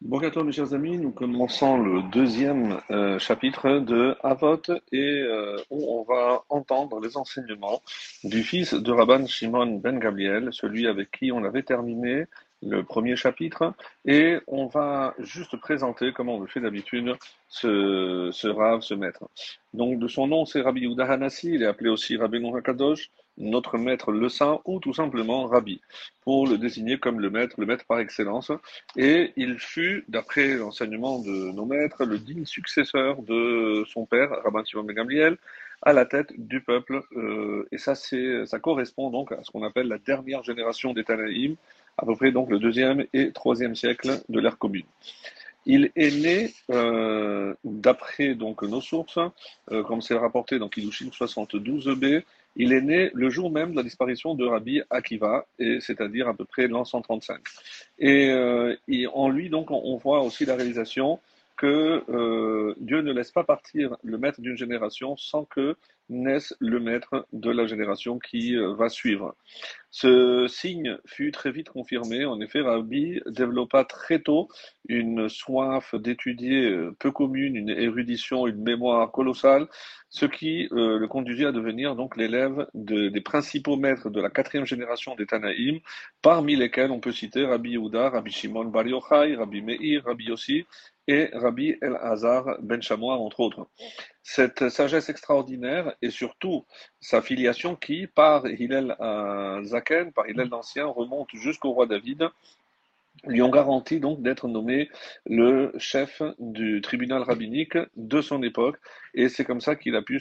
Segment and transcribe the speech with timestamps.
[0.00, 4.62] Bonjour mes chers amis, nous commençons le deuxième euh, chapitre de Avot
[4.92, 7.82] et euh, où on va entendre les enseignements
[8.22, 12.26] du fils de Rabban Shimon ben Gabriel, celui avec qui on avait terminé
[12.62, 13.74] le premier chapitre,
[14.04, 17.14] et on va juste présenter, comme on le fait d'habitude,
[17.48, 19.28] ce, ce Rav, ce maître.
[19.74, 24.10] Donc de son nom c'est Rabbi Yehuda il est appelé aussi Rabbi Hakadosh, notre maître
[24.10, 25.80] le saint, ou tout simplement Rabbi,
[26.22, 28.50] pour le désigner comme le maître, le maître par excellence.
[28.96, 34.64] Et il fut, d'après l'enseignement de nos maîtres, le digne successeur de son père, Rabban
[34.64, 35.36] Simon Ben Gamliel,
[35.82, 37.02] à la tête du peuple.
[37.16, 41.04] Euh, et ça, c'est, ça correspond donc à ce qu'on appelle la dernière génération des
[41.04, 41.54] Tanaïm,
[41.98, 44.86] à peu près donc le deuxième et troisième siècle de l'ère commune.
[45.66, 49.18] Il est né, euh, d'après donc nos sources,
[49.70, 52.22] euh, comme c'est rapporté dans Kiddushin 72b,
[52.56, 56.34] il est né le jour même de la disparition de Rabbi Akiva, et c'est-à-dire à
[56.34, 57.40] peu près l'an 135.
[57.98, 61.20] Et, euh, et, en lui, donc, on voit aussi la réalisation
[61.56, 65.76] que Dieu ne laisse pas partir le maître d'une génération sans que
[66.08, 69.34] naisse le maître de la génération qui euh, va suivre.
[69.90, 72.24] Ce signe fut très vite confirmé.
[72.24, 74.48] En effet, Rabbi développa très tôt
[74.88, 79.66] une soif d'étudier euh, peu commune, une érudition, une mémoire colossale,
[80.10, 84.30] ce qui euh, le conduisit à devenir donc l'élève de, des principaux maîtres de la
[84.30, 85.80] quatrième génération des Tanaïm,
[86.22, 90.64] parmi lesquels on peut citer Rabbi Yehuda, Rabbi Shimon Bar Yochai, Rabbi Meir, Rabbi Yossi,
[91.08, 93.66] et Rabbi El-Hazar Ben Shamoir, entre autres.
[94.30, 96.66] Cette sagesse extraordinaire et surtout
[97.00, 98.94] sa filiation qui, par Hillel
[99.64, 102.28] Zaken, par Hillel l'Ancien, remonte jusqu'au roi David,
[103.26, 104.88] lui ont garanti donc d'être nommé
[105.26, 108.76] le chef du tribunal rabbinique de son époque,
[109.14, 110.20] et c'est comme ça qu'il a pu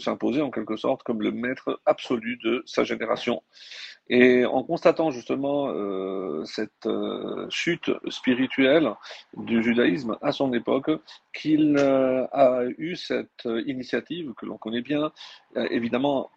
[0.00, 3.42] s'imposer en quelque sorte comme le maître absolu de sa génération.
[4.08, 8.92] Et en constatant justement euh, cette euh, chute spirituelle
[9.36, 10.90] du judaïsme à son époque,
[11.32, 15.12] qu'il euh, a eu cette initiative que l'on connaît bien,
[15.70, 16.30] évidemment,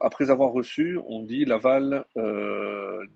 [0.00, 2.04] après avoir reçu, on dit l'aval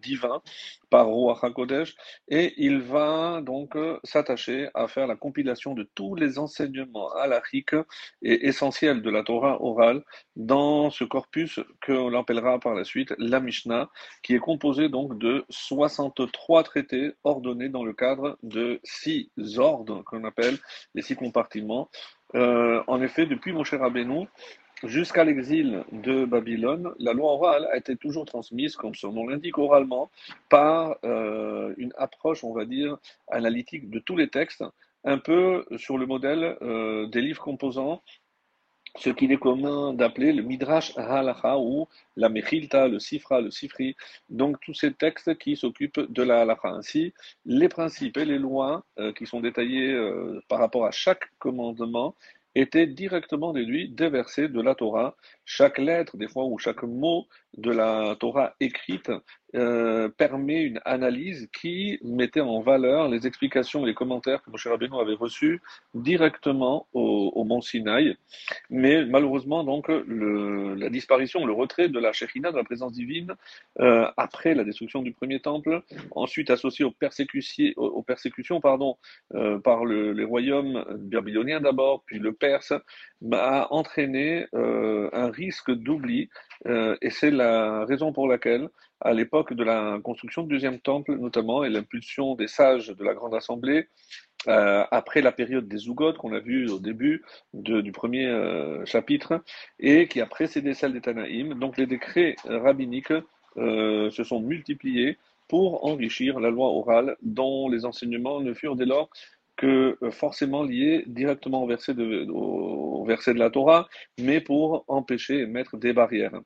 [0.03, 0.43] divin
[0.91, 1.95] par Roi HaKodesh,
[2.28, 7.77] et il va donc s'attacher à faire la compilation de tous les enseignements halachiques
[8.23, 10.03] et essentiels de la Torah orale
[10.37, 13.89] dans ce corpus que l'on appellera par la suite la Mishnah,
[14.23, 20.25] qui est composé donc de 63 traités ordonnés dans le cadre de six ordres qu'on
[20.25, 20.59] appelle
[20.95, 21.89] les six compartiments.
[22.34, 24.27] Euh, en effet, depuis mon cher Rabbeinu,
[24.84, 29.58] jusqu'à l'exil de Babylone, la loi orale a été toujours transmise, comme son nom l'indique,
[29.58, 30.10] oralement,
[30.48, 32.96] par euh, une approche, on va dire,
[33.28, 34.64] analytique de tous les textes,
[35.04, 38.02] un peu sur le modèle euh, des livres composants
[38.96, 41.86] ce qu'il est commun d'appeler le Midrash Halacha ou
[42.16, 43.97] la Mechilta, le Sifra, le Sifri,
[44.28, 46.68] donc tous ces textes qui s'occupent de la Halacha.
[46.68, 47.14] Ainsi,
[47.44, 52.14] les principes et les lois euh, qui sont détaillés euh, par rapport à chaque commandement
[52.55, 55.16] étaient directement déduits des versets de la Torah.
[55.53, 59.11] Chaque lettre, des fois, ou chaque mot de la Torah écrite
[59.56, 64.69] euh, permet une analyse qui mettait en valeur les explications et les commentaires que Moshe
[64.69, 65.60] Rabbeinu avait reçus
[65.93, 68.16] directement au, au Mont Sinaï.
[68.71, 73.34] Mais malheureusement, donc, le, la disparition, le retrait de la Shekhinah, de la présence divine,
[73.81, 78.99] euh, après la destruction du premier temple, ensuite associé aux, persécutions, aux persécutions pardon,
[79.34, 82.72] euh, par le, les royaumes babyloniens d'abord, puis le Perse,
[83.32, 86.28] a entraîné euh, un risque d'oubli.
[86.66, 88.69] Euh, et c'est la raison pour laquelle
[89.00, 93.14] à l'époque de la construction du deuxième temple, notamment, et l'impulsion des sages de la
[93.14, 93.88] Grande Assemblée,
[94.48, 97.22] euh, après la période des Zougotes qu'on a vu au début
[97.53, 99.42] du premier euh, chapitre,
[99.78, 101.59] et qui a précédé celle des Tanaïm.
[101.59, 103.12] Donc les décrets rabbiniques
[103.56, 108.86] euh, se sont multipliés pour enrichir la loi orale, dont les enseignements ne furent dès
[108.86, 109.10] lors
[109.65, 113.88] euh, forcément liés directement au verset de, la Torah,
[114.19, 116.41] mais pour empêcher et mettre des barrières.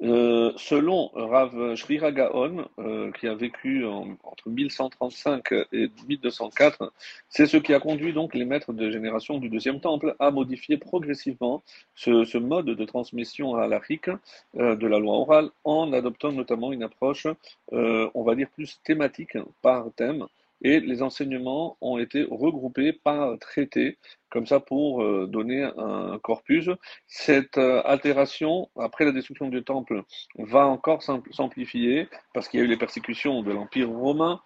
[0.00, 6.92] Euh, selon Rav Shrira Gaon, euh, qui a vécu en, entre 1135 et 1204,
[7.28, 10.76] c'est ce qui a conduit donc les maîtres de génération du deuxième temple à modifier
[10.76, 11.64] progressivement
[11.96, 14.08] ce, mode de transmission à l'Afrique
[14.56, 17.26] euh, de la loi orale en adoptant notamment une approche,
[17.72, 20.26] euh, on va dire, plus thématique par thème,
[20.62, 23.98] et les enseignements ont été regroupés par traité,
[24.30, 26.68] comme ça pour euh, donner un corpus.
[27.06, 30.02] Cette euh, altération, après la destruction du temple,
[30.36, 34.40] va encore s'amplifier parce qu'il y a eu les persécutions de l'Empire romain.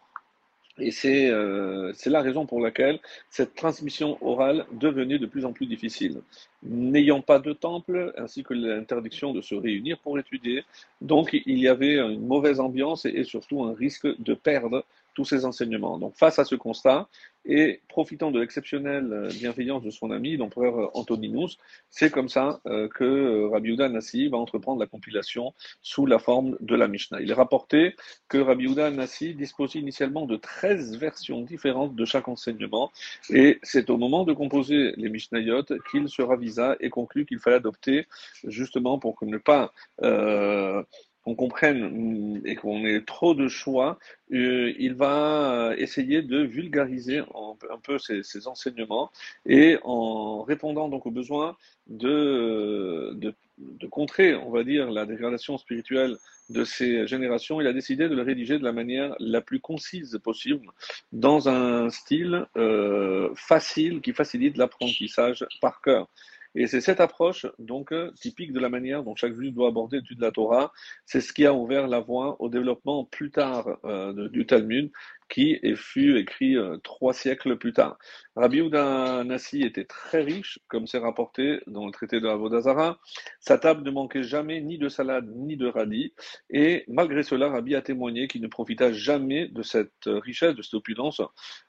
[0.78, 2.98] Et c'est euh, la raison pour laquelle
[3.28, 6.22] cette transmission orale devenait de plus en plus difficile.
[6.62, 10.64] N'ayant pas de temple, ainsi que l'interdiction de se réunir pour étudier,
[11.02, 15.24] donc il y avait une mauvaise ambiance et, et surtout un risque de perdre tous
[15.24, 15.98] ses enseignements.
[15.98, 17.08] Donc face à ce constat,
[17.44, 21.58] et profitant de l'exceptionnelle euh, bienveillance de son ami, l'empereur euh, Antoninus,
[21.90, 26.76] c'est comme ça euh, que Rabbi Nassi va entreprendre la compilation sous la forme de
[26.76, 27.20] la Mishnah.
[27.20, 27.96] Il est rapporté
[28.28, 32.92] que Rabbi Nassi disposait initialement de 13 versions différentes de chaque enseignement,
[33.30, 37.56] et c'est au moment de composer les Mishnayot qu'il se ravisa et conclut qu'il fallait
[37.56, 38.06] adopter,
[38.44, 39.72] justement pour ne pas...
[40.02, 40.82] Euh,
[41.24, 43.98] qu'on comprenne et qu'on ait trop de choix,
[44.32, 49.10] euh, il va essayer de vulgariser un peu ses, enseignements
[49.46, 55.58] et en répondant donc aux besoins de, de, de, contrer, on va dire, la dégradation
[55.58, 56.16] spirituelle
[56.50, 60.18] de ces générations, il a décidé de le rédiger de la manière la plus concise
[60.22, 60.66] possible,
[61.12, 66.08] dans un style euh, facile qui facilite l'apprentissage par cœur.
[66.54, 69.98] Et c'est cette approche, donc, euh, typique de la manière dont chaque juif doit aborder
[69.98, 70.72] l'étude de la Torah.
[71.06, 74.90] C'est ce qui a ouvert la voie au développement plus tard euh, du Talmud,
[75.32, 77.96] qui fut écrit euh, trois siècles plus tard.
[78.36, 82.98] Rabbi Uda Nassi était très riche, comme c'est rapporté dans le traité de Avodazara.
[83.40, 86.12] Sa table ne manquait jamais ni de salade ni de radis,
[86.50, 90.74] et malgré cela, Rabbi a témoigné qu'il ne profita jamais de cette richesse, de cette
[90.74, 91.22] opulence.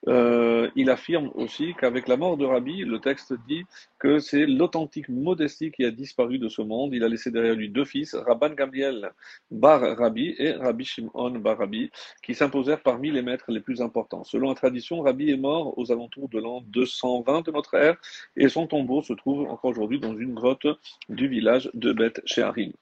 [0.10, 3.63] Euh, il affirme aussi qu'avec la mort de Rabbi, le texte dit
[3.98, 6.94] que c'est l'authentique modestie qui a disparu de ce monde.
[6.94, 9.13] Il a laissé derrière lui deux fils, Rabban Gamliel
[9.51, 11.89] Bar Rabbi et Rabbi Shimon Bar Rabbi,
[12.21, 14.24] qui s'imposèrent parmi les maîtres les plus importants.
[14.24, 17.98] Selon la tradition, Rabbi est mort aux alentours de l'an 220 de notre ère
[18.36, 20.68] et son tombeau se trouve encore aujourd'hui dans une grotte
[21.10, 22.74] du village de Beth Shearim.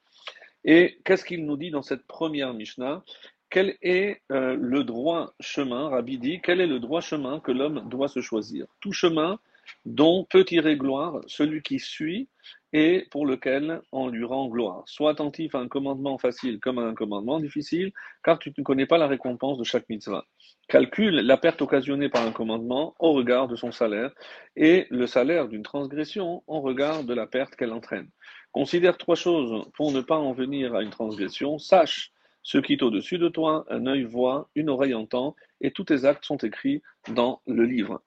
[0.63, 3.03] Et qu'est-ce qu'il nous dit dans cette première Mishnah?
[3.50, 5.89] Quel est euh, le droit chemin?
[5.89, 8.65] Rabbi dit quel est le droit chemin que l'homme doit se choisir?
[8.79, 9.39] Tout chemin
[9.85, 12.27] dont peut tirer gloire celui qui suit
[12.73, 14.83] et pour lequel on lui rend gloire.
[14.85, 17.91] Sois attentif à un commandement facile comme à un commandement difficile,
[18.23, 20.25] car tu ne connais pas la récompense de chaque mitzvah.
[20.68, 24.12] Calcule la perte occasionnée par un commandement au regard de son salaire,
[24.56, 28.09] et le salaire d'une transgression au regard de la perte qu'elle entraîne.
[28.51, 31.57] Considère trois choses pour ne pas en venir à une transgression.
[31.57, 32.12] Sache
[32.44, 36.06] ce qui est au-dessus de toi, un œil voit, une oreille entend, et tous tes
[36.06, 38.01] actes sont écrits dans le livre.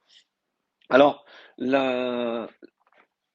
[0.90, 1.25] Alors,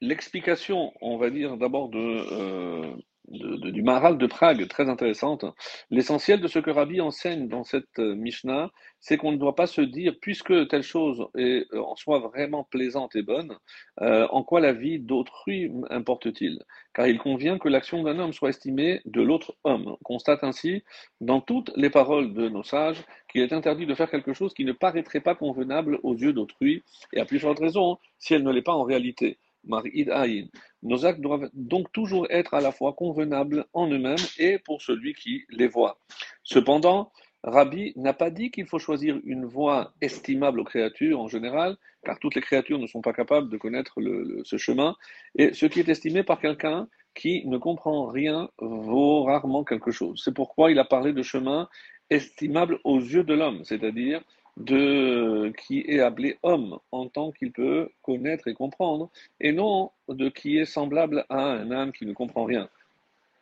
[0.02, 2.96] l'explication, on va dire d'abord euh,
[3.28, 5.46] du Maharal de Prague, très intéressante.
[5.92, 9.68] L'essentiel de ce que Rabbi enseigne dans cette euh, Mishnah, c'est qu'on ne doit pas
[9.68, 13.56] se dire, puisque telle chose est euh, en soi vraiment plaisante et bonne,
[13.98, 16.64] en quoi la vie d'autrui importe-t-il?
[16.94, 19.86] Car il convient que l'action d'un homme soit estimée de l'autre homme.
[19.88, 20.84] On constate ainsi,
[21.22, 24.66] dans toutes les paroles de nos sages, qu'il est interdit de faire quelque chose qui
[24.66, 28.52] ne paraîtrait pas convenable aux yeux d'autrui, et à plus forte raison, si elle ne
[28.52, 29.38] l'est pas en réalité.
[29.66, 35.14] Nos actes doivent donc toujours être à la fois convenables en eux-mêmes et pour celui
[35.14, 36.00] qui les voit.
[36.44, 37.12] Cependant,
[37.44, 42.20] Rabbi n'a pas dit qu'il faut choisir une voie estimable aux créatures en général, car
[42.20, 43.96] toutes les créatures ne sont pas capables de connaître
[44.44, 44.96] ce chemin,
[45.36, 50.22] et ce qui est estimé par quelqu'un qui ne comprend rien vaut rarement quelque chose.
[50.24, 51.70] C'est pourquoi il a parlé de chemin
[52.10, 54.22] estimable aux yeux de l'homme, c'est-à-dire
[54.60, 59.10] de qui est appelé homme en tant qu'il peut connaître et comprendre,
[59.40, 62.70] et non de qui est semblable à un âme qui ne comprend rien.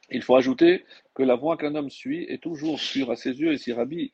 [0.10, 0.86] Il faut ajouter
[1.16, 4.12] que la voie qu'un homme suit est toujours sûre à ses yeux, et si Rabbi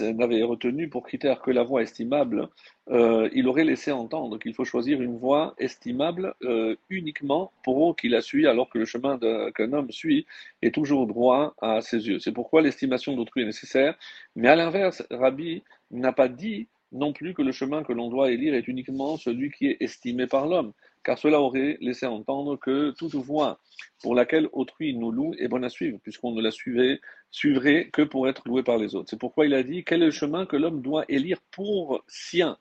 [0.00, 2.48] n'avait retenu pour critère que la voie estimable,
[2.90, 8.12] euh, il aurait laissé entendre qu'il faut choisir une voie estimable euh, uniquement pour qu'il
[8.12, 9.18] la suit, alors que le chemin
[9.54, 10.26] qu'un homme suit
[10.62, 12.18] est toujours droit à ses yeux.
[12.18, 13.94] C'est pourquoi l'estimation d'autrui est nécessaire.
[14.36, 18.30] Mais à l'inverse, Rabbi n'a pas dit non plus que le chemin que l'on doit
[18.30, 20.72] élire est uniquement celui qui est estimé par l'homme,
[21.02, 23.58] car cela aurait laissé entendre que toute voie
[24.00, 27.00] pour laquelle autrui nous loue est bonne à suivre, puisqu'on ne la suivait,
[27.34, 29.10] suivrait que pour être loué par les autres.
[29.10, 32.58] C'est pourquoi il a dit quel est le chemin que l'homme doit élire pour sien?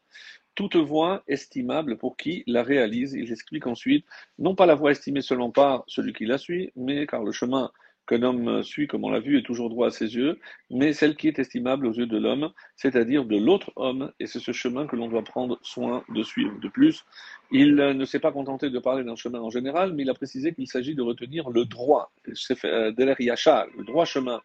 [0.55, 3.13] Toute voie estimable pour qui la réalise.
[3.13, 4.03] Il explique ensuite,
[4.39, 7.71] non pas la voie estimée seulement par celui qui la suit, mais car le chemin
[8.07, 11.15] qu'un homme suit, comme on l'a vu, est toujours droit à ses yeux, mais celle
[11.15, 14.87] qui est estimable aux yeux de l'homme, c'est-à-dire de l'autre homme, et c'est ce chemin
[14.87, 16.59] que l'on doit prendre soin de suivre.
[16.59, 17.05] De plus,
[17.51, 20.53] il ne s'est pas contenté de parler d'un chemin en général, mais il a précisé
[20.53, 24.41] qu'il s'agit de retenir le droit, euh, le droit chemin.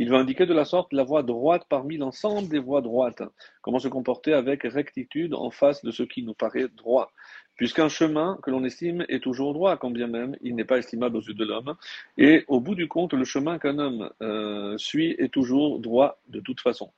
[0.00, 3.22] Il veut indiquer de la sorte la voie droite parmi l'ensemble des voies droites,
[3.60, 7.12] comment se comporter avec rectitude en face de ce qui nous paraît droit
[7.60, 11.18] puisqu'un chemin que l'on estime est toujours droit, quand bien même il n'est pas estimable
[11.18, 11.74] aux yeux de l'homme.
[12.16, 16.40] Et au bout du compte, le chemin qu'un homme euh, suit est toujours droit de
[16.40, 16.90] toute façon.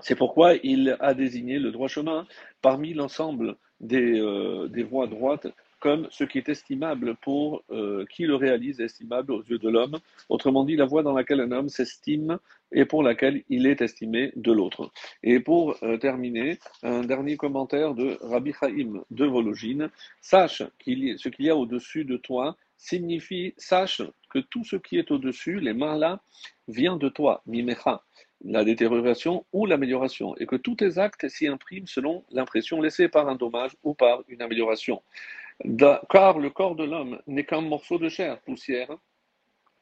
[0.00, 2.26] C'est pourquoi il a désigné le droit chemin
[2.60, 5.46] parmi l'ensemble des, euh, des voies droites
[5.80, 9.98] comme ce qui est estimable pour euh, qui le réalise, estimable aux yeux de l'homme.
[10.28, 12.38] Autrement dit, la voie dans laquelle un homme s'estime
[12.72, 14.90] et pour laquelle il est estimé de l'autre.
[15.22, 19.90] Et pour euh, terminer, un dernier commentaire de Rabbi Chaim de Vologine.
[20.20, 24.96] Sache qu'il ce qu'il y a au-dessus de toi signifie, sache que tout ce qui
[24.96, 26.20] est au-dessus, les mains
[26.68, 28.02] vient de toi, mimecha,
[28.44, 33.28] la détérioration ou l'amélioration, et que tous tes actes s'y impriment selon l'impression laissée par
[33.28, 35.02] un dommage ou par une amélioration.
[36.10, 38.96] Car le corps de l'homme n'est qu'un morceau de chair, poussière,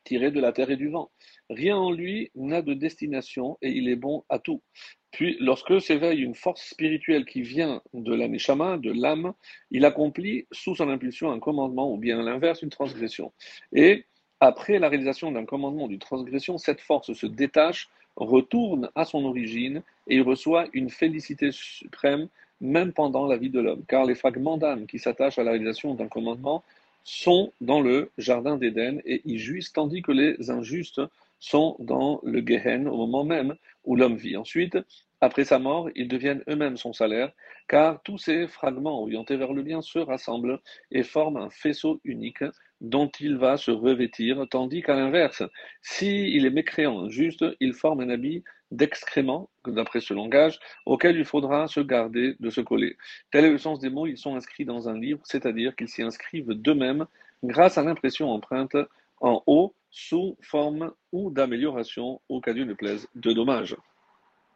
[0.04, 1.10] tiré de la terre et du vent.
[1.50, 4.62] Rien en lui n'a de destination et il est bon à tout.
[5.10, 9.32] Puis, lorsque s'éveille une force spirituelle qui vient de la de l'âme,
[9.70, 13.32] il accomplit sous son impulsion un commandement ou bien à l'inverse une transgression.
[13.72, 14.04] Et
[14.40, 19.24] après la réalisation d'un commandement ou d'une transgression, cette force se détache, retourne à son
[19.24, 22.28] origine et il reçoit une félicité suprême
[22.60, 23.84] même pendant la vie de l'homme.
[23.88, 26.62] Car les fragments d'âme qui s'attachent à la réalisation d'un commandement
[27.04, 31.00] sont dans le jardin d'Éden et y jouissent, tandis que les injustes
[31.38, 34.36] sont dans le Gehen au moment même où l'homme vit.
[34.36, 34.76] Ensuite,
[35.20, 37.32] après sa mort, ils deviennent eux-mêmes son salaire,
[37.68, 40.60] car tous ces fragments orientés vers le bien se rassemblent
[40.90, 42.44] et forment un faisceau unique
[42.80, 45.42] dont il va se revêtir, tandis qu'à l'inverse,
[45.80, 51.68] s'il est mécréant, injuste, il forme un habit d'excrément, d'après ce langage, auquel il faudra
[51.68, 52.96] se garder de se coller.
[53.30, 56.02] Tel est le sens des mots, ils sont inscrits dans un livre, c'est-à-dire qu'ils s'y
[56.02, 57.06] inscrivent d'eux-mêmes
[57.44, 58.76] grâce à l'impression empreinte
[59.20, 63.76] en haut, sous forme ou d'amélioration, au cas d'une plaise de dommage.